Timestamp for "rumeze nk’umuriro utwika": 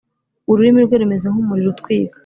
1.01-2.17